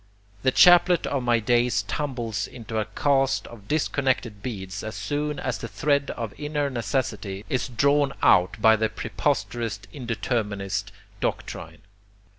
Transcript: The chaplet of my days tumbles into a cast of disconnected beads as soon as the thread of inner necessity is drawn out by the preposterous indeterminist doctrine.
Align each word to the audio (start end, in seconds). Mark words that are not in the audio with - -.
The 0.41 0.49
chaplet 0.49 1.05
of 1.05 1.21
my 1.21 1.37
days 1.39 1.83
tumbles 1.83 2.47
into 2.47 2.79
a 2.79 2.85
cast 2.85 3.45
of 3.45 3.67
disconnected 3.67 4.41
beads 4.41 4.83
as 4.83 4.95
soon 4.95 5.37
as 5.39 5.59
the 5.59 5.67
thread 5.67 6.09
of 6.17 6.33
inner 6.39 6.71
necessity 6.71 7.45
is 7.49 7.67
drawn 7.67 8.11
out 8.23 8.59
by 8.59 8.77
the 8.77 8.89
preposterous 8.89 9.79
indeterminist 9.93 10.91
doctrine. 11.19 11.83